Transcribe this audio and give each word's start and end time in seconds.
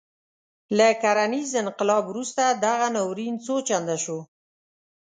له 0.77 0.87
کرنیز 1.03 1.51
انقلاب 1.63 2.03
وروسته 2.07 2.43
دغه 2.65 2.87
ناورین 2.95 3.35
څو 3.45 3.55
چنده 3.67 3.97
شو. 4.03 4.19